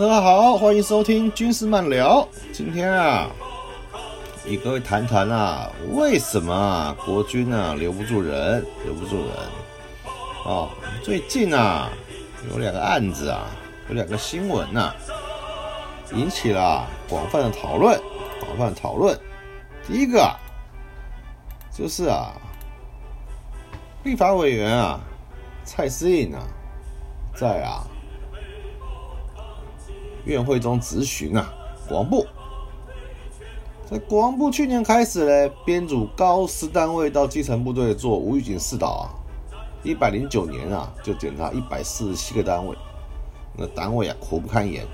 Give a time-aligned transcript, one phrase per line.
[0.00, 2.26] 大家好，欢迎收听军事漫聊。
[2.54, 3.28] 今天啊，
[4.46, 9.28] 与各位谈谈啊，为什么啊国军啊留不住人，留不住人？
[10.46, 10.70] 哦，
[11.02, 11.90] 最近啊
[12.50, 13.42] 有两个案子啊，
[13.90, 14.94] 有两个新闻呐，
[16.14, 18.00] 引起了广泛的讨论，
[18.40, 19.14] 广泛讨论。
[19.86, 20.34] 第一个，
[21.70, 22.32] 就是啊，
[24.04, 24.98] 立法委员啊，
[25.62, 26.40] 蔡思颖啊，
[27.34, 27.84] 在啊。
[30.30, 31.52] 院会中质询啊，
[31.88, 32.26] 国防部
[33.90, 39.04] 在国防部去年开始呢，编组高师单位到基层部队做无预警试导啊。
[39.82, 42.76] 一百零九年啊，就检查一百四十七个单位，
[43.56, 44.86] 那单位啊苦不堪言。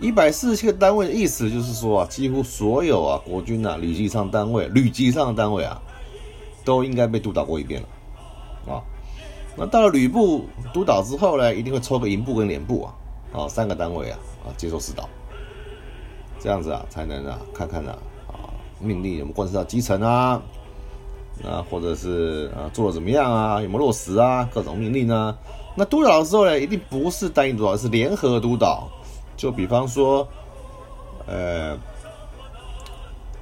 [0.00, 5.82] 一百四十七个单位的意思就是说啊，几乎所有啊国军啊旅级以上单位、旅级以上的单位啊，
[6.64, 8.80] 都应该被督导过一遍了啊。
[9.56, 12.94] 那到了旅部督导之后呢，一定会抽个营部跟连部啊。
[13.32, 15.08] 哦，三个单位啊啊接受指导，
[16.40, 17.98] 这样子啊才能啊看看啊
[18.28, 18.48] 啊
[18.80, 20.40] 命令有没有贯彻到基层啊，
[21.44, 25.36] 啊或者是啊做的怎么样啊有没有落实啊各种命令呢？
[25.76, 28.88] 那督导的时候呢，一定不是单一督导，是联合督导。
[29.36, 30.26] 就比方说，
[31.26, 31.78] 呃，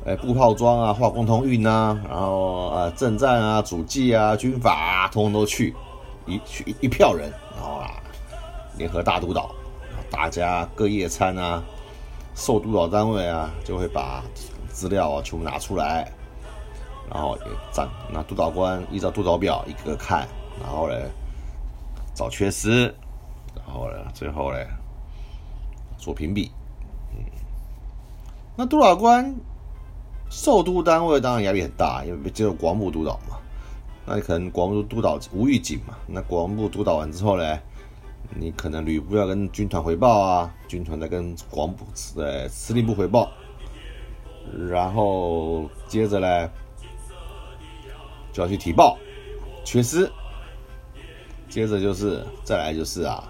[0.05, 5.75] 呃步炮装啊、化工通运啊，然后啊政战啊、主计啊、军法啊，通通都去
[6.27, 7.88] 一去一一票人，然后啊
[8.77, 9.50] 联合大督导。
[10.11, 11.62] 大家各夜餐啊，
[12.34, 14.22] 受督导单位啊，就会把
[14.69, 16.11] 资料啊全部拿出来，
[17.11, 20.27] 然后也站那督导官依照督导表一个个看，
[20.62, 20.94] 然后呢
[22.15, 22.84] 找缺失，
[23.55, 24.59] 然后呢最后呢
[25.99, 26.50] 做评比。
[27.12, 27.25] 嗯，
[28.56, 29.34] 那督导官
[30.31, 33.37] 受督单位当然压力很大，因为接受国防部督导嘛，
[34.06, 37.59] 那可能国防部督导无预警嘛，那国防部督导完之后呢？
[38.34, 43.31] 你可能旅部要跟军团回报啊，军团在跟广部呃司令部回报，
[44.69, 46.50] 然后接着呢
[48.32, 48.98] 就要去提报
[49.64, 50.10] 缺失，
[51.48, 53.25] 接着就是再来就是啊，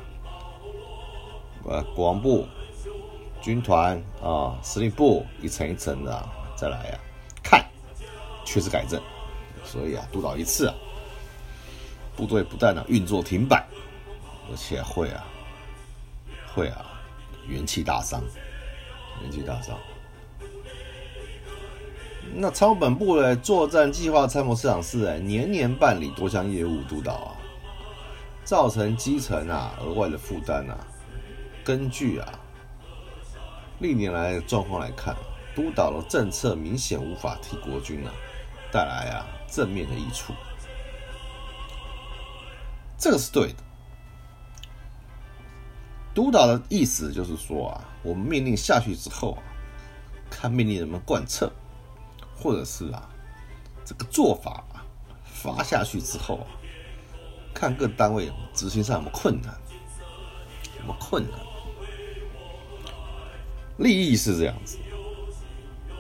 [1.65, 2.47] 呃国防部、
[3.41, 6.99] 军团啊、司令部一层一层的再来呀
[7.43, 7.65] 看
[8.45, 9.01] 缺失改正，
[9.65, 10.75] 所以啊督导一次啊，
[12.17, 13.65] 部队不但呢运作停摆。
[14.51, 15.25] 而且会啊，
[16.55, 16.85] 会啊，
[17.47, 18.23] 元气大伤，
[19.23, 19.77] 元气大伤。
[22.35, 27.37] 那超本部的作战计划参谋市长室哎，年年办理多项业务督导啊，
[28.45, 30.77] 造成基层啊额外的负担啊。
[31.65, 32.29] 根据啊
[33.79, 35.15] 历年来的状况来看，
[35.55, 38.13] 督导的政策明显无法替国军啊
[38.73, 40.33] 带来啊正面的益处，
[42.99, 43.66] 这个是对的。
[46.17, 49.43] 督导的意思就是说啊，我们命令下去之后啊，
[50.31, 51.53] 看命令能不能贯彻，
[52.35, 53.07] 或者是啊，
[53.85, 54.83] 这个做法啊
[55.27, 56.49] 发下去之后啊，
[57.53, 59.55] 看各单位执行上有没有困难，
[60.79, 61.39] 有没有困难。
[63.77, 64.79] 利益是这样子，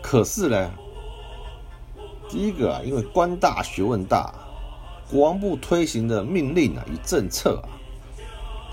[0.02, 0.70] 可是呢，
[2.30, 4.34] 第一个啊，因为官大学问大，
[5.10, 7.68] 国防部推行的命令啊与政策啊。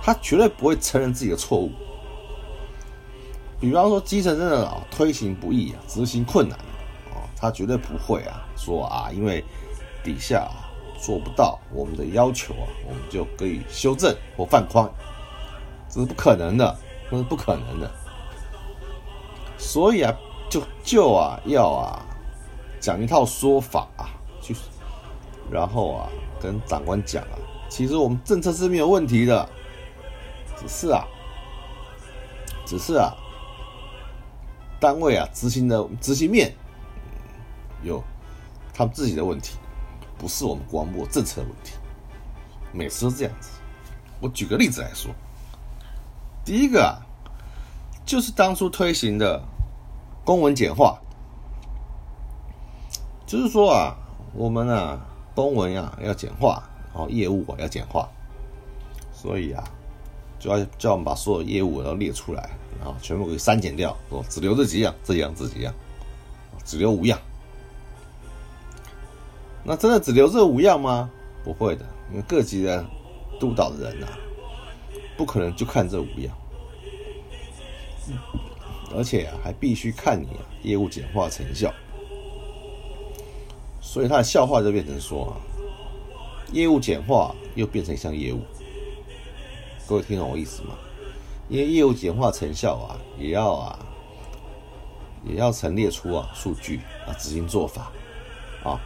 [0.05, 1.71] 他绝对不会承认自己的错误。
[3.57, 6.59] 比方说，基层真的啊推行不易啊，执行困难
[7.13, 9.41] 啊，他绝对不会啊说啊，因为
[10.03, 10.51] 底下
[11.01, 14.85] 做不到我们的要求啊，我们就可以修正或放宽，
[15.87, 16.77] 这是不可能的，
[17.09, 17.89] 这是不可能的。
[19.57, 20.13] 所以啊，
[20.49, 22.05] 就就啊要啊
[22.81, 24.11] 讲一套说法啊，
[24.41, 24.53] 去，
[25.49, 26.09] 然后啊
[26.41, 27.39] 跟长官讲啊，
[27.69, 29.47] 其实我们政策是没有问题的。
[30.57, 31.05] 只是啊，
[32.65, 33.13] 只是啊，
[34.79, 36.53] 单位啊执行的执行面
[37.81, 38.01] 有
[38.73, 39.57] 他们自己的问题，
[40.17, 41.73] 不是我们国防部政策的问题。
[42.71, 43.51] 每次都这样子。
[44.19, 45.11] 我举个例子来说，
[46.45, 46.97] 第一个啊，
[48.05, 49.43] 就是当初推行的
[50.23, 50.97] 公文简化，
[53.25, 53.95] 就是说啊，
[54.33, 55.05] 我们啊
[55.35, 56.63] 公文呀要简化，
[56.93, 58.09] 然后业务啊要简化，
[59.11, 59.63] 所以啊。
[60.43, 65.73] 就要叫我们把所有业务都列出来，然后全部给删减掉，说只留这几样，这几样这几样，
[66.65, 67.17] 只留五样。
[69.63, 71.09] 那真的只留这五样吗？
[71.45, 72.85] 不会的，因为各级的
[73.39, 74.07] 督导的人呐，
[75.15, 76.35] 不可能就看这五样，
[78.93, 80.27] 而且还必须看你
[80.61, 81.73] 业务简化成效。
[83.79, 85.33] 所以他的笑话就变成说，
[86.51, 88.41] 业务简化又变成一项业务。
[89.85, 90.75] 各位听懂我意思吗？
[91.49, 93.79] 因为业务简化成效啊，也要啊，
[95.25, 97.91] 也要陈列出啊数据啊，执行做法
[98.63, 98.79] 啊，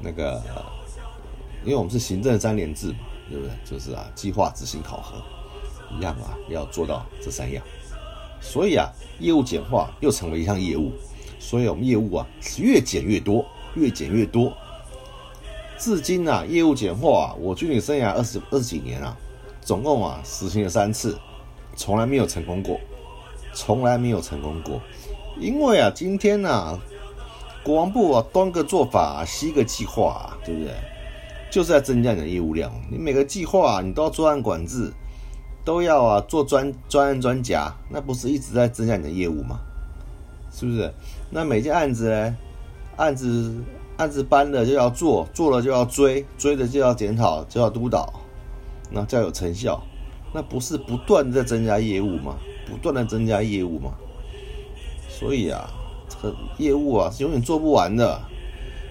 [0.00, 0.42] 那个，
[1.64, 2.98] 因为我们是行政三连制嘛，
[3.28, 3.54] 对不对？
[3.62, 5.22] 就是啊，计划、执行、考核
[5.96, 7.62] 一样啊，要做到这三样。
[8.40, 8.90] 所以啊，
[9.20, 10.92] 业务简化又成为一项业务，
[11.38, 14.50] 所以我们业务啊是越减越多，越减越多。
[15.78, 19.14] 至今啊，业务简化啊，我军旅生涯二十二十几年啊，
[19.66, 21.18] 总共啊实行了三次，
[21.74, 22.78] 从来没有成功过，
[23.52, 24.80] 从来没有成功过。
[25.40, 26.78] 因为啊，今天呢，
[27.64, 30.72] 国防部啊东个做法，西个计划，对不对？
[31.50, 32.70] 就是在增加你的业务量。
[32.88, 34.92] 你每个计划你都要专案管制。
[35.64, 39.58] 都要啊，做专专案专家，那不是一直在增加你的业务吗？
[40.52, 40.94] 是不是？
[41.28, 42.36] 那每件案子呢，
[42.94, 43.52] 案子
[43.96, 48.12] 案子搬了就要做，做了就要追，追了就要检讨，就要督导，
[48.90, 49.82] 那叫有成效，
[50.32, 52.36] 那不是不断的在增加业务吗？
[52.68, 53.92] 不断的增加业务吗？
[55.08, 55.68] 所以啊，
[56.08, 58.20] 这个业务啊是永远做不完的，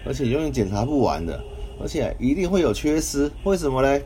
[0.05, 1.39] 而且永远检查不完的，
[1.81, 3.31] 而且一定会有缺失。
[3.43, 4.03] 为什么嘞？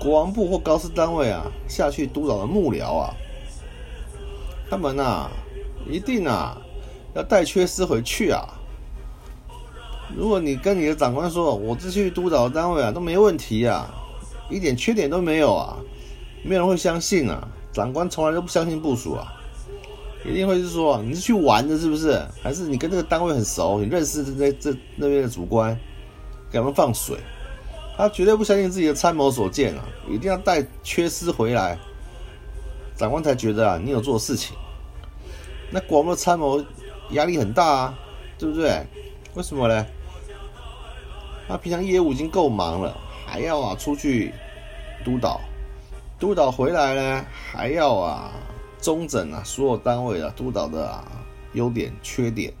[0.00, 3.14] 国防部或高司单位啊，下去督导的幕僚啊，
[4.70, 5.28] 他们呐，
[5.88, 6.56] 一定啊，
[7.14, 8.46] 要带缺失回去啊。
[10.16, 13.92] 如果你跟你的长官说，我这去督导的单位啊，都没问题啊，
[14.48, 15.76] 一点缺点都没有啊，
[16.42, 17.48] 没有人会相信啊。
[17.72, 19.32] 长官从来都不相信部署啊，
[20.24, 22.20] 一定会是说你是去玩的，是不是？
[22.42, 25.78] 还是你跟这个单位很熟，你认识这这那边的主官，
[26.50, 27.18] 给他们放水。
[27.96, 31.78] 他绝对不相信自己的参谋所见啊，一定要带缺失回来，
[32.96, 34.56] 长官才觉得啊，你有做事情。
[35.70, 36.64] 那广播参谋
[37.10, 37.98] 压力很大啊，
[38.38, 38.82] 对不对？
[39.34, 39.86] 为什么呢？
[41.46, 42.96] 他平常业务已经够忙了，
[43.28, 44.32] 还要啊出去
[45.04, 45.40] 督导，
[46.18, 48.32] 督导回来呢，还要啊
[48.80, 51.04] 中整啊所有单位啊督导的啊
[51.52, 52.52] 优点缺点，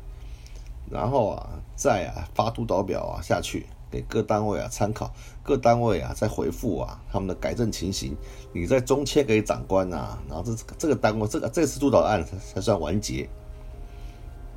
[0.90, 3.66] 然后啊再啊发督导表啊下去。
[3.90, 5.10] 给各单位啊参考，
[5.42, 8.14] 各单位啊再回复啊他们的改正情形，
[8.52, 13.26] 你在中切给长官啊，然后这这个单位这个这次督导案才才算完结。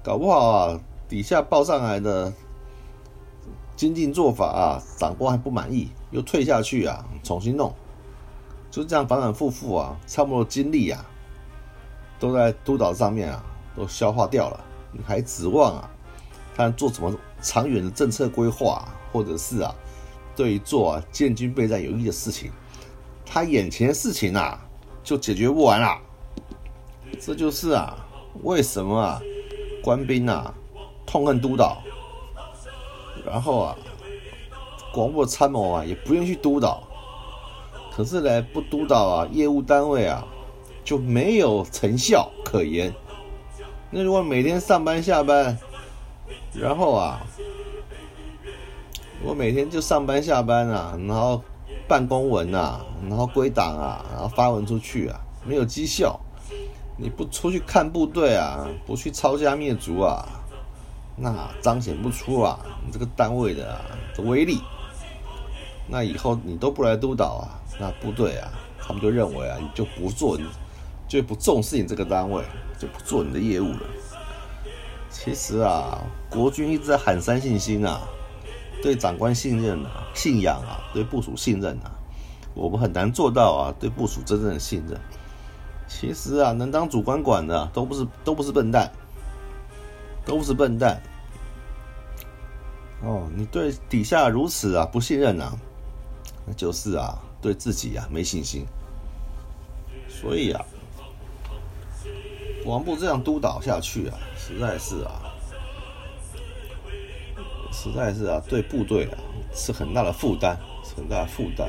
[0.03, 2.33] 搞不好啊底下报上来的
[3.81, 7.73] 精进做法啊，长官还不满意，又退下去啊，重新弄，
[8.69, 11.03] 就这样反反复复啊，差不多精力啊
[12.19, 13.43] 都在督导上面啊
[13.75, 15.89] 都消化掉了，你还指望啊
[16.55, 17.11] 他做什么
[17.41, 18.88] 长远的政策规划？
[19.11, 19.73] 或者是啊，
[20.35, 22.51] 对于做建军备战有益的事情，
[23.25, 24.63] 他眼前的事情啊
[25.03, 25.97] 就解决不完了。
[27.19, 27.97] 这就是啊，
[28.43, 29.19] 为什么啊
[29.83, 30.53] 官兵啊
[31.03, 31.81] 痛恨督导，
[33.25, 33.75] 然后啊
[34.93, 36.83] 广播参谋啊也不愿意去督导，
[37.95, 40.25] 可是呢不督导啊业务单位啊
[40.83, 42.93] 就没有成效可言。
[43.89, 45.57] 那如果每天上班下班，
[46.53, 47.21] 然后啊。
[49.23, 51.39] 我每天就上班下班啊，然后
[51.87, 56.19] 办公文啊，然后归档啊，然后发文出去啊，没有绩效。
[56.97, 60.27] 你不出去看部队啊，不去抄家灭族啊，
[61.21, 63.79] 那彰显不出啊你这个单位的
[64.15, 64.59] 的威力。
[65.87, 68.49] 那以后你都不来督导啊，那部队啊，
[68.79, 70.45] 他们就认为啊，你就不做你，
[71.07, 72.43] 就不重视你这个单位，
[72.79, 73.81] 就不做你的业务了。
[75.09, 78.01] 其实啊，国军一直在喊三信心啊。
[78.81, 81.91] 对长官信任啊，信仰啊，对部署信任啊，
[82.55, 84.99] 我们很难做到啊，对部署真正的信任。
[85.87, 88.91] 其实啊，能当主管管的都不是都不是笨蛋，
[90.25, 90.99] 都不是笨蛋。
[93.03, 95.51] 哦，你对底下如此啊不信任啊，
[96.46, 98.65] 那就是啊对自己啊没信心。
[100.08, 100.63] 所以啊，
[102.65, 105.27] 王部这样督导下去啊，实在是啊。
[107.74, 109.17] 实在是啊，对部队啊
[109.53, 111.67] 是很大的负担，是很大的负担。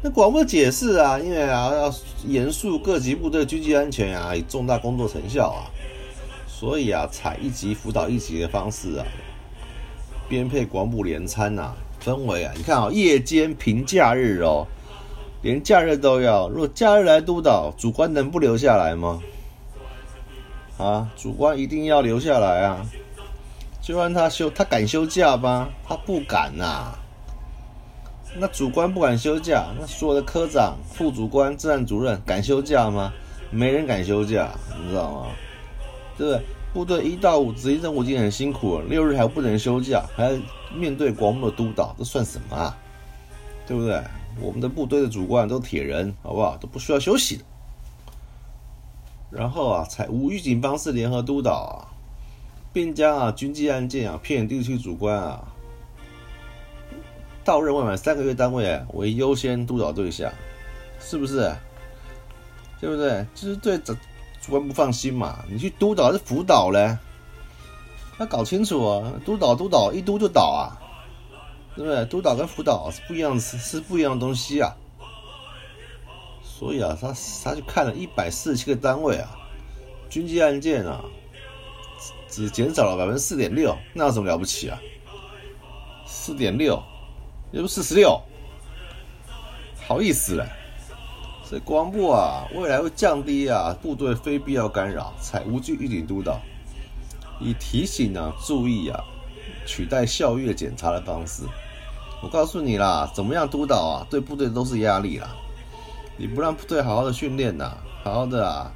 [0.00, 5.68] 那广播解释啊，因为啊要严肃各级部队军纪安全啊，以重大工作成效啊，
[6.46, 9.04] 所以啊采一级辅导一级的方式啊，
[10.32, 14.66] 编配广部连参呐，分为啊，你看啊，夜间、平假日哦，
[15.42, 16.48] 连假日都要。
[16.48, 19.20] 如果假日来督导，主官能不留下来吗？
[20.78, 22.80] 啊，主官一定要留下来啊。
[23.82, 25.68] 就让他休，他敢休假吗？
[25.86, 26.94] 他不敢呐。
[28.38, 33.12] 那主官不敢休假，那所有的科长、副主官、治安主任敢休假吗？
[33.50, 34.48] 没人敢休假，
[34.82, 35.26] 你知道吗？
[36.16, 36.42] 对不对？
[36.72, 40.38] 部队一到五执行任务已经很辛苦了，六日还不能休假，还要
[40.74, 42.76] 面对广播的督导，这算什么啊？
[43.66, 44.02] 对不对？
[44.40, 46.56] 我们的部队的主官都铁人，好不好？
[46.56, 47.44] 都不需要休息的。
[49.30, 51.76] 然后啊，采无预警方式联合督导啊，
[52.72, 55.46] 并将啊军机案件啊偏远地区主官啊
[57.44, 60.32] 到任未满三个月单位为优先督导对象，
[60.98, 61.54] 是不是？
[62.80, 63.24] 对不对？
[63.34, 63.94] 就是对主
[64.42, 66.98] 主官不放心嘛，你去督导还是辅导嘞？
[68.18, 69.12] 要搞清楚啊！
[69.24, 70.76] 督导督导一督就倒啊，
[71.76, 72.04] 对不对？
[72.06, 74.76] 督导跟辅导是不一样，是是不一样的东西啊。
[76.42, 79.30] 所以啊，他他就看了一百四十七个单位啊，
[80.10, 81.04] 军机案件啊，
[82.28, 84.78] 只减少了百分之四点六，那有什么了不起啊？
[86.04, 86.82] 四点六，
[87.52, 88.20] 也不四十六，
[89.86, 90.44] 好意思嘞。
[91.52, 96.40] 所以国防部啊，未来会降低啊部队非必要干扰，采无惧预警督导，
[97.38, 98.98] 以提醒啊注意啊，
[99.66, 101.42] 取代校阅检查的方式。
[102.22, 105.28] 我告诉你啦，怎么样督导啊，对部队都是压力啦。
[106.16, 108.72] 你不让部队好好的训练呐，好好的啊，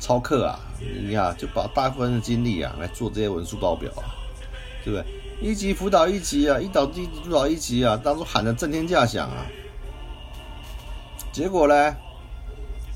[0.00, 4.10] 操课啊，你呀就把大部分的精力啊来做这些文书报表啊，
[4.84, 5.06] 对不对？
[5.40, 9.46] 一级辅导一级啊，一导一督导一级啊，当初喊的震天价响啊，
[11.36, 11.94] 结果呢，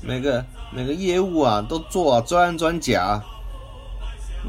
[0.01, 3.21] 每个每个业务啊都做啊专案专甲，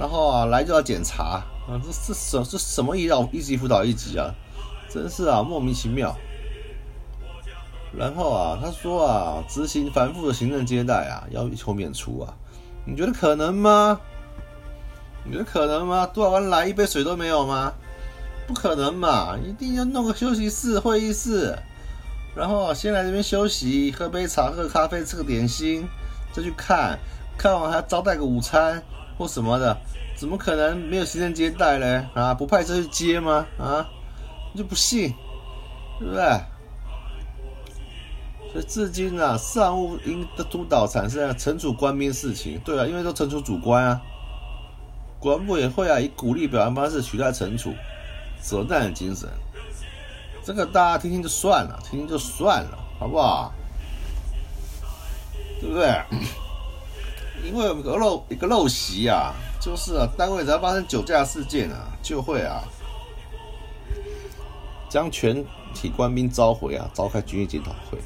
[0.01, 4.35] 然后啊来就要检查啊，这是什是什么一导一级辅导一级啊，
[4.89, 6.17] 真是啊莫名其妙。
[7.95, 12.33] 然后啊，他说啊，执行繁复的行政接待啊，要求免除啊，
[12.87, 14.01] 你觉得可能吗？
[15.23, 16.07] 你觉得可能吗？
[16.07, 17.71] 督导官来一杯水都没有吗？
[18.47, 21.55] 不可能嘛，一定要弄个休息室、会议室，
[22.35, 25.87] 然后先来这边休息，喝杯茶、喝咖啡、吃个点心，
[26.33, 26.99] 再去看，
[27.37, 28.83] 看完还要招待个午餐
[29.19, 29.77] 或什么的，
[30.17, 32.07] 怎么可能没有行政接待嘞？
[32.15, 33.47] 啊，不派车去接吗？
[33.59, 33.87] 啊，
[34.57, 35.13] 就不信，
[35.99, 36.25] 对不对？
[38.53, 44.01] 所以至今啊，上务应的督导产生了惩处官兵事情，对啊，因为都惩处主官啊，
[45.19, 47.75] 国防部也会啊，以鼓励表扬方式取代惩处，
[48.41, 49.29] 责难的精神，
[50.45, 53.53] 这个大家听听就算了，听听就算了，好不好？
[55.61, 56.03] 对不对？
[57.45, 62.63] 因为有个陋一个陋习啊，就是啊，单位只要发生酒驾事件啊，就会啊，
[64.89, 65.45] 将全
[65.75, 67.99] 体官兵召回啊，召开军艺检讨会。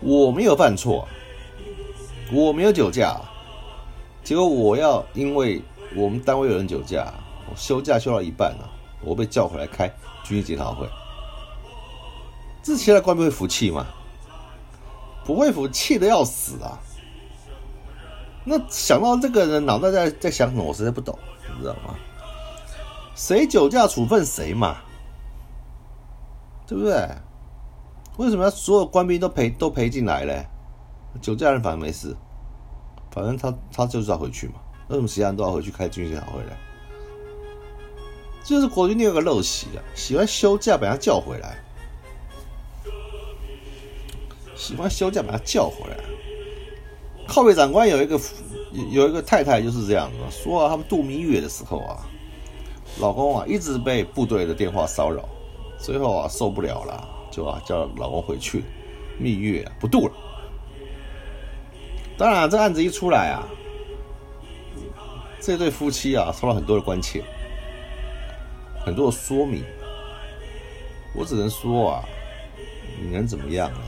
[0.00, 1.06] 我没有犯错，
[2.32, 3.20] 我没有酒驾，
[4.22, 5.62] 结果我要因为
[5.96, 7.12] 我们单位有人酒驾，
[7.50, 8.70] 我休假休到一半了，
[9.00, 9.92] 我被叫回来开
[10.24, 10.88] 军医检讨会，
[12.62, 13.86] 这其他官兵会服气吗？
[15.24, 16.78] 不会服气的要死啊！
[18.44, 21.18] 那想到这个人脑袋在在想什么，我实在不懂，
[21.54, 21.94] 你知道吗？
[23.14, 24.78] 谁酒驾处分谁嘛，
[26.66, 27.08] 对不对？
[28.16, 30.46] 为什么要所有官兵都赔都赔进来嘞？
[31.20, 32.16] 酒驾人反正没事，
[33.10, 34.54] 反正他他就是要回去嘛。
[34.88, 36.52] 为什么其他人都要回去开军训讨会嘞？
[38.48, 41.58] 就是国军另有个陋习啊，喜欢休假把他叫回来，
[44.56, 45.96] 喜欢休假把他叫回来。
[47.26, 48.18] 靠背长官有一个
[48.90, 52.08] 有一个太太就是这样子，说啊，他们度蜜月的时候啊，
[53.00, 55.28] 老公啊一直被部队的电话骚扰，
[55.78, 57.06] 最后啊受不了了。
[57.30, 58.64] 就啊，叫老公回去
[59.18, 60.14] 蜜月，不度了。
[62.16, 63.46] 当然，这案子一出来啊，
[65.38, 67.22] 这对夫妻啊，受到很多的关切，
[68.88, 69.62] 很多的说明。
[71.14, 72.04] 我只能说啊，
[72.98, 73.78] 你能怎么样呢？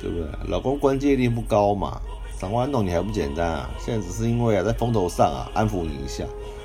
[0.00, 0.26] 对不对？
[0.48, 2.00] 老公关节力不高嘛，
[2.36, 3.70] 长官弄你还不简单啊？
[3.78, 6.24] 现在只是因为啊，在风头上啊，安抚你一下，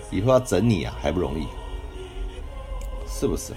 [0.09, 1.45] 以后要整你啊，还不容易，
[3.07, 3.53] 是不是？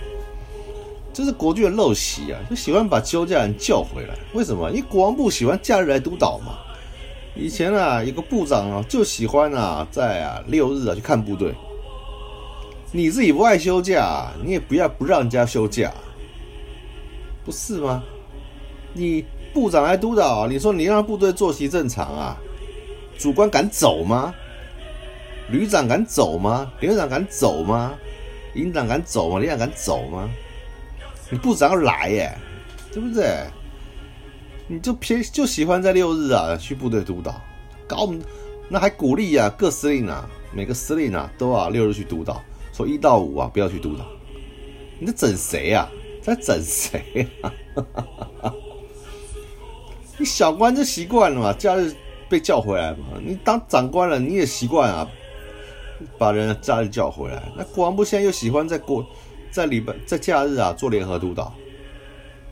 [1.15, 4.15] 这是国军的陋习啊，就喜欢把休假人叫回来。
[4.35, 4.69] 为什么？
[4.71, 6.59] 因为国防部喜欢假日来督导嘛。
[7.35, 11.55] 以前啊，有个部长啊，就喜欢啊，在啊六日啊去看部队。
[12.95, 15.91] 你自己不爱休假，你也不要不让人家休假，
[17.43, 18.05] 不是吗？
[18.93, 22.37] 你部长来督导，你说你让部队作息正常啊？
[23.19, 24.35] 主官敢走吗？
[25.49, 26.71] 旅长敢走吗？
[26.81, 27.95] 连长敢走吗？
[28.55, 29.39] 营长敢走吗？
[29.39, 30.29] 连长敢走吗？
[31.31, 32.39] 你部长要来耶，
[32.93, 33.47] 对不对？
[34.67, 37.41] 你就偏就喜欢在六日啊去部队督导，
[37.87, 38.21] 搞我们
[38.69, 44.05] 那还鼓励啊各司令啊每个司令啊都啊六日去督导，说一到五啊不要去督导，
[44.99, 45.89] 你在整谁呀？
[46.23, 47.53] 在整谁啊？
[50.19, 51.93] 你小官就习惯了嘛，假日
[52.29, 53.21] 被叫回来嘛。
[53.25, 55.09] 你当长官了你也习惯啊，
[56.17, 57.43] 把人家假日叫回来。
[57.57, 59.07] 那国防部现在又喜欢在过。
[59.51, 61.53] 在礼拜在假日啊做联合督导，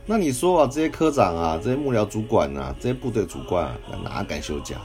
[0.05, 4.75] 那你说啊，这些科长啊，这些幕僚主管啊，这些部队主管啊，哪敢休假？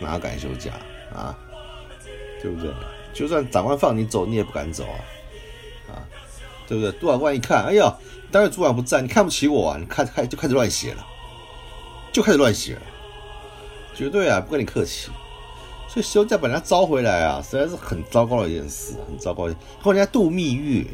[0.00, 0.72] 哪敢休假
[1.14, 1.38] 啊？
[2.40, 2.70] 对不对？
[3.14, 4.98] 就算长官放你走，你也不敢走啊！
[5.88, 6.02] 啊，
[6.66, 6.90] 对不对？
[6.98, 7.96] 督导官一看，哎呀，
[8.32, 9.78] 单位主管不在，你看不起我啊？
[9.78, 11.06] 你看开就开始乱写了，
[12.12, 12.82] 就开始乱写了，
[13.94, 15.10] 绝对啊，不跟你客气。
[15.88, 19.48] 所以休假把人家招回来啊，实在是很糟糕的一件事，很糟糕。
[19.80, 20.84] 后人家度蜜月，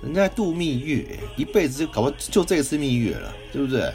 [0.00, 1.04] 人家度蜜月，
[1.36, 3.92] 一辈子就搞不就这一次蜜月了，对不对？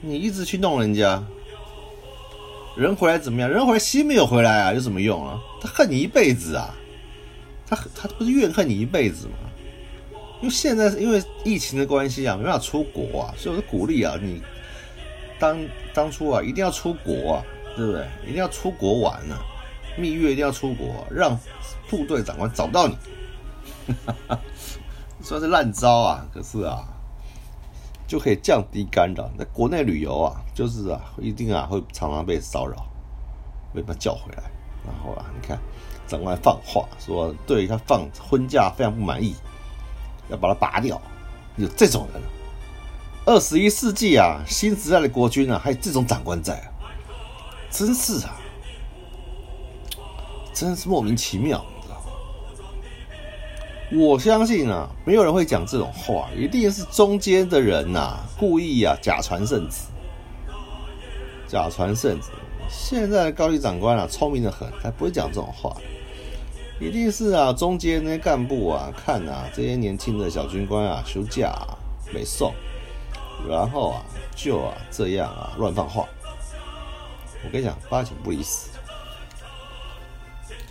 [0.00, 1.20] 你一直去弄人家。
[2.76, 3.50] 人回来怎么样？
[3.50, 5.38] 人回来心没有回来啊，有什么用啊？
[5.60, 6.74] 他恨你一辈子啊！
[7.66, 9.34] 他他不是怨恨你一辈子吗？
[10.40, 14.40] 因为现在是因为疫情的关系啊，没办法出国啊，所以我就鼓励啊，你
[15.38, 15.58] 当
[15.92, 17.44] 当初啊，一定要出国啊，
[17.76, 18.06] 对不对？
[18.24, 19.38] 一定要出国玩啊，
[19.96, 21.38] 蜜月一定要出国，让
[21.88, 22.96] 部队长官找不到你。
[25.22, 26.88] 算是烂招啊，可是啊。
[28.12, 29.26] 就可以降低干扰。
[29.38, 32.76] 在国内旅游啊，就是啊，一定啊会常常被骚扰，
[33.72, 34.42] 被他叫回来。
[34.84, 35.58] 然后啊，你看
[36.06, 39.34] 长官放话说，对他放婚假非常不满意，
[40.28, 41.00] 要把他拔掉。
[41.56, 42.22] 有这种人，
[43.24, 46.68] 二十一世纪啊，新时代的国军啊，还有这种长官在啊，
[47.70, 48.36] 真是啊，
[50.52, 51.64] 真是莫名其妙。
[53.94, 59.82] 我相信啊，没有人会讲这种话，一定是中间的人呐，故意啊假传圣旨，
[61.46, 62.28] 假传圣旨。
[62.70, 65.76] 现在的高级长官啊，聪明的很，他不会讲这种话，
[66.80, 71.52] 一定是啊中间那些干部啊，看啊这些年轻的小军官啊休假
[72.14, 72.54] 没送，
[73.46, 74.02] 然后啊
[74.34, 76.06] 就啊这样啊乱放话。
[77.44, 78.70] 我跟你讲，八九不离十，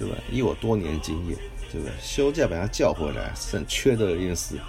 [0.02, 0.18] 对吧？
[0.32, 1.38] 以我多年经验。
[1.72, 1.96] 对不对？
[2.02, 4.60] 休假把他叫回来是很缺德的一件事。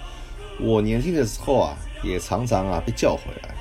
[0.57, 3.53] 我年轻的时候啊，也常常啊被叫回来，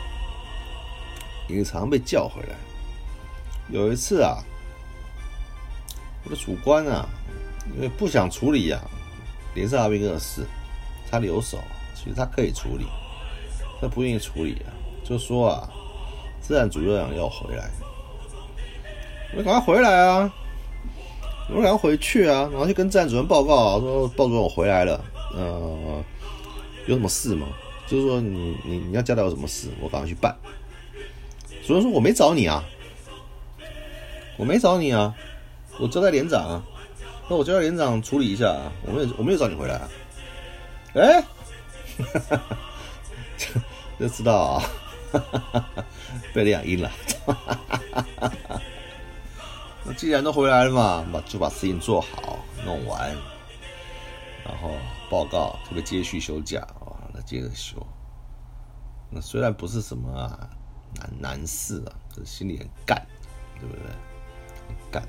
[1.48, 2.54] 也常被叫回来。
[3.68, 4.38] 有一次啊，
[6.22, 7.08] 我的主官啊，
[7.74, 8.80] 因为不想处理啊
[9.56, 10.46] 连上阿兵哥的事，
[11.10, 11.58] 他留守，
[11.96, 12.86] 其实他可以处理，
[13.80, 14.70] 他不愿意处理啊，
[15.02, 15.68] 就说啊，
[16.40, 17.68] 自然主任要回来，
[19.36, 20.32] 我赶快回来啊。
[21.50, 26.02] 我赶快回去啊，然后去跟站主任报告啊，说报主任我回来了，呃，
[26.86, 27.48] 有什么事吗？
[27.86, 30.34] 就是说你你你要交代我什么事，我赶快去办。
[31.66, 32.64] 主任说我没找你啊，
[34.36, 35.14] 我没找你啊，
[35.78, 36.62] 我交代连长啊，
[37.28, 39.88] 那我交代连长处理一下啊，我没有我没有找你回来啊，
[40.94, 41.22] 哎，
[44.00, 44.62] 就知道
[45.12, 45.12] 啊，
[46.32, 46.90] 被两阴了。
[49.84, 53.10] 那既然都回来了嘛，把就把事情做好弄完，
[54.44, 54.70] 然后
[55.10, 57.76] 报告特别接续休假啊，那接着休。
[59.10, 60.08] 那虽然不是什么
[60.94, 63.04] 难难事啊，这心里很干，
[63.58, 63.82] 对不对？
[64.68, 65.02] 很干。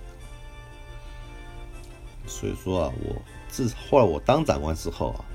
[2.25, 3.15] 所以说啊，我
[3.47, 5.25] 自后来我当长官之后啊，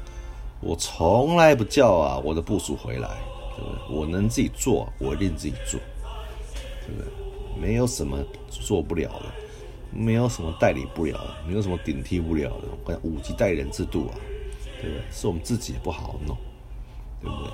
[0.61, 3.09] 我从来不叫啊我的部属回来，
[3.57, 3.97] 对不对？
[3.97, 5.79] 我能自己做，我一定自己做，
[6.85, 7.28] 对不对？
[7.61, 8.19] 没有什么
[8.49, 9.27] 做不了的，
[9.91, 12.69] 没有什么代理不了的，没有什么顶替不了的。
[12.85, 14.15] 我五级代理人制度啊，
[14.81, 15.03] 对不对？
[15.11, 16.37] 是我们自己不好好弄，
[17.21, 17.51] 对不对？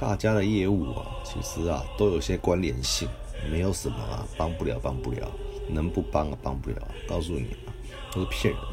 [0.00, 3.08] 大家的业务啊，其实啊都有些关联性，
[3.50, 5.30] 没有什么啊帮不了，帮不了，
[5.68, 6.76] 能不帮啊帮不了。
[7.06, 7.70] 告诉你啊，
[8.12, 8.68] 都是骗人的。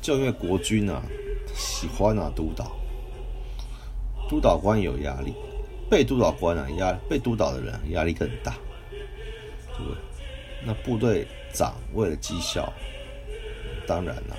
[0.00, 1.02] 就因为国军啊
[1.54, 2.72] 喜欢啊督导，
[4.28, 5.34] 督导官有压力。
[5.92, 8.56] 被督导官啊压被督导的人压力更大，
[9.76, 9.98] 对不对？
[10.64, 12.72] 那部队长为了绩效，
[13.86, 14.36] 当然了，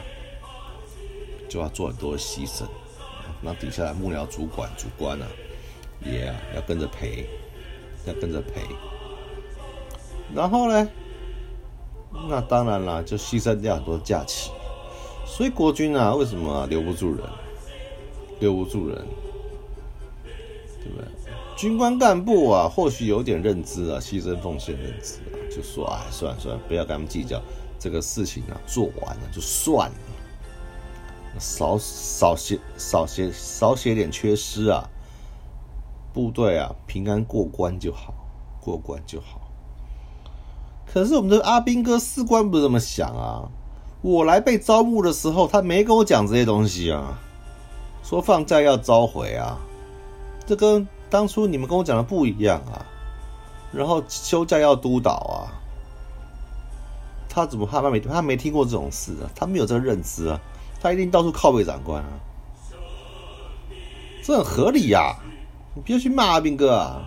[1.48, 2.64] 就要做很多牺牲。
[3.40, 5.28] 那底下的幕僚主管、主官呢，
[6.04, 7.28] 也啊要跟着赔，
[8.08, 8.62] 要跟着赔。
[10.34, 10.90] 然后呢，
[12.30, 14.50] 那当然了，就牺牲掉很多假期。
[15.28, 17.24] 所以国军啊，为什么留不住人？
[18.40, 18.98] 留不住人，
[20.82, 21.06] 对不对？
[21.56, 27.42] 军官干部啊，或许有点认知啊，牺牲奉献认知啊，就说哎，算了算了，不要跟他们计较
[27.80, 29.96] 这个事情啊，做完了就算了，
[31.40, 34.84] 少少写少写少写点缺失啊，
[36.12, 38.14] 部队啊平安过关就好，
[38.60, 39.40] 过关就好。
[40.92, 43.48] 可是我们的阿兵哥士官不是这么想啊，
[44.02, 47.18] 我来被招募的时候，他没跟我讲这些东西啊，
[48.04, 49.58] 说放假要召回啊，
[50.46, 50.86] 这跟。
[51.14, 52.84] 当初你们跟我讲的不一样啊，
[53.72, 55.54] 然后休假要督导啊，
[57.30, 59.30] 他怎么他没他没听过这种事啊？
[59.36, 60.42] 他没有这个认知啊，
[60.82, 62.10] 他一定到处靠背长官啊，
[64.24, 65.16] 这很合理呀。
[65.76, 67.04] 你不要去骂啊兵哥啊，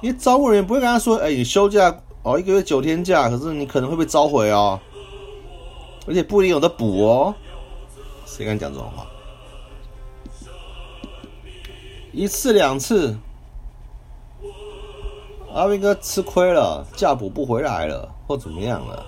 [0.00, 4.80] 因为招募人员不会跟他说：“哎，你休假哦，一个月九天假，可是你可能会被召回哦，
[6.06, 7.34] 而且不一定有的补哦。”
[8.24, 9.06] 谁敢讲这种话？
[12.18, 13.16] 一次两次，
[15.54, 19.06] 阿兵哥吃亏了，价补不回来了，或怎么样了？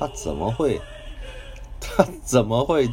[0.00, 0.80] 他怎么会？
[1.78, 2.88] 他怎么会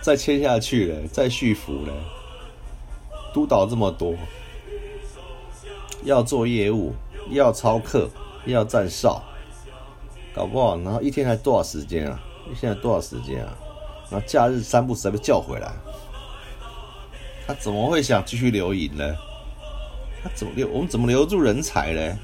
[0.00, 1.06] 再签下去了？
[1.08, 1.92] 再续服呢？
[3.34, 4.14] 督导这么多，
[6.04, 6.94] 要做业务，
[7.28, 8.08] 要操课，
[8.46, 9.22] 要站哨，
[10.34, 12.18] 搞不好，然后一天才多少时间啊？
[12.58, 13.52] 现在多少时间啊？
[14.10, 15.74] 然后假日三不时被叫回来，
[17.48, 19.16] 他怎么会想继续留营呢？
[20.22, 20.68] 他怎么留？
[20.68, 22.18] 我们怎么留住人才呢？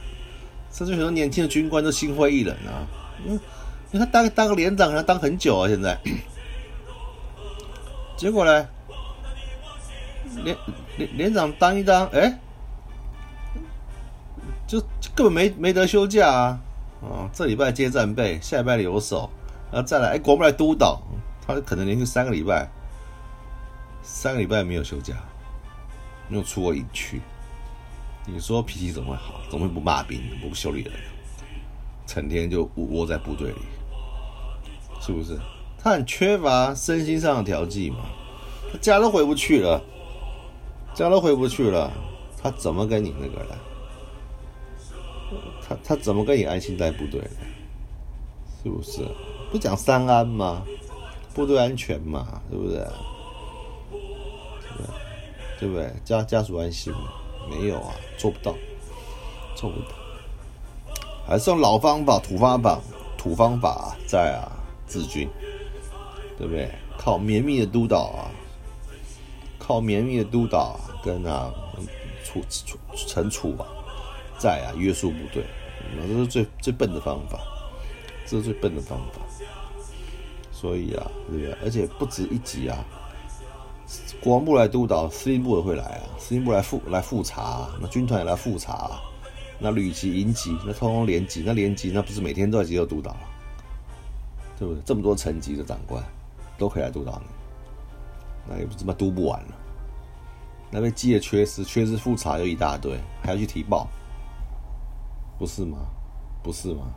[0.70, 2.84] 甚至很多年轻的军官都心灰意冷啊！
[3.24, 3.40] 因为，
[3.92, 5.98] 因为他当当个连长，他当很久啊，现在，
[8.18, 8.68] 结果呢？
[10.42, 10.56] 连
[10.98, 12.38] 连连长当一当，哎，
[14.66, 14.80] 就
[15.14, 16.60] 根本没没得休假啊！
[17.00, 19.30] 啊，这礼拜接战备，下礼拜留守，
[19.70, 21.00] 然后再来，哎，国不来督导，
[21.46, 22.68] 他可能连续三个礼拜，
[24.06, 25.14] 三个礼拜没有休假，
[26.28, 27.22] 没有出过营区。
[28.26, 29.40] 你说脾气怎么会好？
[29.50, 30.92] 怎么会不骂兵、不修理人？
[32.06, 33.58] 成天就窝在部队里，
[35.00, 35.38] 是不是？
[35.78, 38.04] 他很缺乏身心上的调剂嘛，
[38.70, 39.82] 他家都回不去了。
[40.94, 41.90] 家都回不去了，
[42.40, 43.58] 他怎么跟你那个了？
[45.66, 47.22] 他他怎么跟你安心在部队？
[48.62, 49.00] 是不是？
[49.50, 50.62] 不讲三安吗？
[51.34, 52.86] 部队安全嘛，对不对？
[55.64, 55.90] 对不对？
[56.04, 56.92] 家家属安心？
[57.48, 58.54] 没有啊，做不到，
[59.56, 59.96] 做不到，
[61.26, 62.78] 还是用老方法、土方法、
[63.16, 64.52] 土方法在啊
[64.86, 65.26] 治军，
[66.36, 66.70] 对不对？
[66.98, 68.28] 靠绵密的督导啊。
[69.58, 71.50] 靠绵密的督导跟啊
[72.22, 73.64] 处处惩处啊，
[74.36, 75.46] 在啊约束部队，
[75.96, 77.40] 那这是最最笨的方法，
[78.26, 79.22] 这是最笨的方法。
[80.52, 81.56] 所以啊，对不对？
[81.64, 82.84] 而且不止一级啊，
[84.20, 89.00] 国防部来督导，司令部也会来啊，司令部来复来复查，那军团也来复查，
[89.58, 93.14] 那旅级、营级，那通通连级，那连级那不是每天都在接受督导，
[94.58, 94.82] 对不对？
[94.84, 96.02] 这么多层级的长官
[96.56, 97.26] 都可以来督导你。
[98.46, 99.54] 那也不怎么督不完了，
[100.70, 103.88] 那边积的缺失，缺失复查又一大堆，还要去提报，
[105.38, 105.78] 不是吗？
[106.42, 106.92] 不是吗？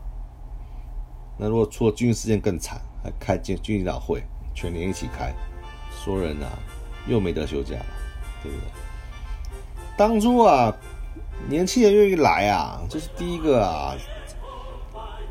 [1.38, 4.22] 那如果出了军事事件更惨，还开军军领导会，
[4.54, 5.34] 全年一起开，
[6.04, 6.52] 说人啊，
[7.08, 7.86] 又没得休假了，
[8.44, 8.68] 对不对？
[9.98, 10.76] 当初啊，
[11.50, 13.96] 年轻人愿意来啊，这是第一个啊，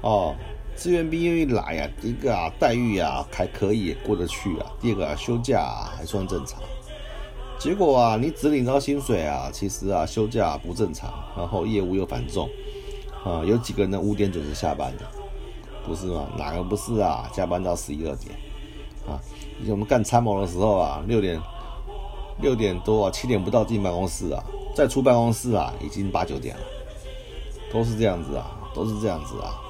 [0.03, 0.35] 哦。
[0.79, 5.65] 志愿兵愿意来呀，第一个啊待遇啊还可以过得去啊，第二个啊休假
[5.97, 6.61] 还算正常。
[7.59, 12.47] 结果啊你只领到薪水啊，其实啊休假不正常，然后业务又繁重
[13.25, 15.07] 啊，有几个人五点准时下班的，
[15.87, 16.27] 不是吗？
[16.37, 17.27] 哪个不是啊？
[17.33, 18.35] 加班到十一二点
[19.09, 19.17] 啊？
[19.59, 21.41] 以前我们干参谋的时候啊，六点
[22.40, 24.42] 六点多啊，七点不到进办公室啊，
[24.75, 26.62] 再出办公室啊，已经八九点了，
[27.72, 29.62] 都是这样子啊，都是这样子啊。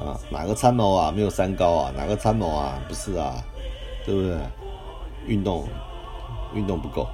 [0.00, 1.92] 啊，哪个参谋啊没有三高啊？
[1.96, 3.34] 哪个参谋啊不是啊？
[4.04, 4.36] 对不对？
[5.26, 5.68] 运动
[6.54, 7.06] 运动不够，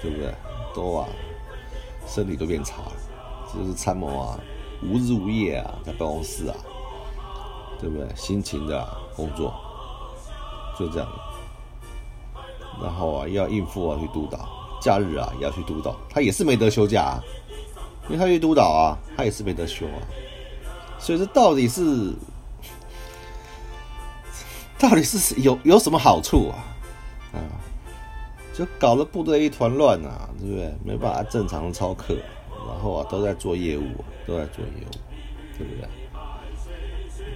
[0.00, 0.32] 对不对？
[0.74, 1.06] 都啊，
[2.06, 2.92] 身体都变差了。
[3.52, 4.40] 就是参谋啊，
[4.82, 6.56] 无日无夜啊，在办公室啊，
[7.78, 8.08] 对不对？
[8.16, 9.52] 辛勤的工作，
[10.78, 11.08] 就这样。
[12.82, 14.48] 然后啊，要应付啊，去督导，
[14.80, 17.22] 假日啊也要去督导，他也是没得休假啊，
[18.08, 19.98] 因为他去督导啊，他也是没得休啊。
[20.98, 22.12] 所以这到底是，
[24.78, 26.64] 到底是有有什么好处啊？
[27.32, 27.38] 啊，
[28.54, 30.74] 就搞得部队一团乱啊，对不对？
[30.84, 32.16] 没办法正常操课，
[32.66, 34.96] 然后啊都在做业务，都在做业务，
[35.58, 35.88] 对不对？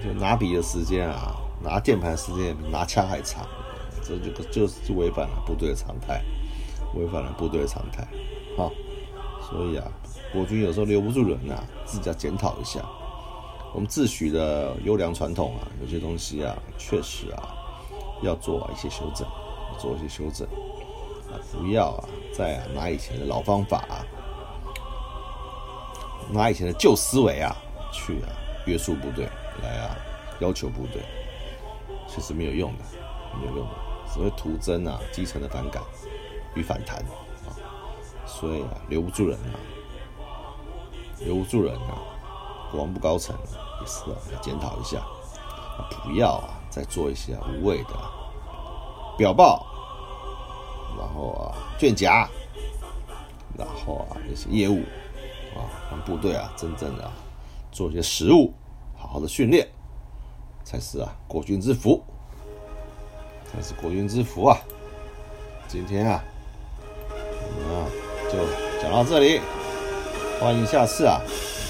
[0.04, 3.44] 就拿笔的时间啊，拿键盘时间比拿枪还长，
[4.08, 6.22] 这就就是违反了部队的常态，
[6.94, 8.06] 违反了部队的常态。
[8.56, 8.72] 好，
[9.48, 9.84] 所以啊，
[10.32, 12.80] 国军有时候留不住人啊，自己要检讨一下。
[13.74, 17.54] 我们自诩的优良传统啊，有些东西啊，确实啊，
[18.22, 19.28] 要做一些修正，
[19.78, 20.48] 做一些修正
[21.30, 24.00] 啊，不要啊，再拿以前的老方法啊，
[26.32, 27.54] 拿以前的旧思维啊，
[27.92, 28.32] 去啊
[28.66, 29.28] 约束部队，
[29.62, 29.94] 来啊
[30.40, 31.02] 要求部队，
[32.08, 32.84] 其实没有用的，
[33.38, 33.74] 没有用的，
[34.12, 35.82] 只会徒增啊基层的反感
[36.54, 37.12] 与反弹啊，
[38.26, 39.56] 所以啊留不住人啊，
[41.20, 41.98] 留不住人啊。
[42.70, 43.34] 国防部高层
[43.80, 45.02] 也是啊，要检讨一下，
[46.04, 47.98] 不要啊，再做一些无谓的
[49.16, 49.64] 表报，
[50.98, 52.28] 然后啊卷夹，
[53.56, 54.82] 然后啊一些业务
[55.56, 57.10] 啊，让部队啊真正的
[57.72, 58.52] 做一些实务，
[58.94, 59.66] 好好的训练，
[60.62, 62.04] 才是啊国军之福，
[63.52, 64.58] 才是国运之福啊！
[65.66, 66.22] 今天啊，
[67.10, 67.86] 我们啊
[68.30, 68.38] 就
[68.82, 69.40] 讲到这里，
[70.40, 71.20] 欢迎下次啊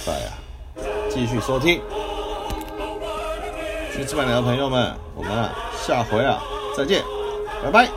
[0.05, 0.39] 再啊
[1.11, 1.81] 继续收听。
[3.93, 5.53] 去吃饭的朋友们，我们啊
[5.85, 6.41] 下回啊
[6.77, 7.03] 再见，
[7.63, 7.89] 拜拜。